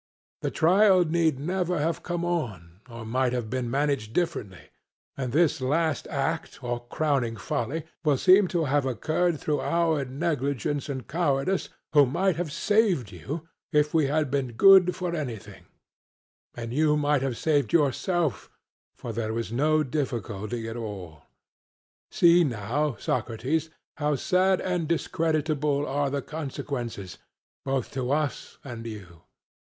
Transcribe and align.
The 0.41 0.49
trial 0.49 1.05
need 1.05 1.37
never 1.37 1.77
have 1.77 2.01
come 2.01 2.25
on, 2.25 2.79
or 2.89 3.05
might 3.05 3.33
have 3.33 3.51
been 3.51 3.69
managed 3.69 4.13
differently; 4.13 4.71
and 5.15 5.31
this 5.31 5.61
last 5.61 6.07
act, 6.07 6.63
or 6.63 6.87
crowning 6.87 7.35
folly, 7.37 7.83
will 8.03 8.17
seem 8.17 8.47
to 8.47 8.63
have 8.65 8.87
occurred 8.87 9.39
through 9.39 9.59
our 9.61 10.03
negligence 10.03 10.89
and 10.89 11.07
cowardice, 11.07 11.69
who 11.93 12.07
might 12.07 12.35
have 12.35 12.51
saved 12.51 13.11
you, 13.11 13.47
if 13.71 13.93
we 13.93 14.07
had 14.07 14.31
been 14.31 14.53
good 14.53 14.95
for 14.95 15.13
anything; 15.15 15.65
and 16.55 16.73
you 16.73 16.97
might 16.97 17.21
have 17.21 17.37
saved 17.37 17.71
yourself, 17.71 18.49
for 18.95 19.13
there 19.13 19.35
was 19.35 19.51
no 19.51 19.83
difficulty 19.83 20.67
at 20.67 20.75
all. 20.75 21.25
See 22.09 22.43
now, 22.43 22.95
Socrates, 22.97 23.69
how 23.97 24.15
sad 24.15 24.61
and 24.61 24.87
discreditable 24.87 25.85
are 25.85 26.09
the 26.09 26.23
consequences, 26.23 27.19
both 27.63 27.91
to 27.91 28.11
us 28.11 28.57
and 28.63 28.83
you. 28.87 29.21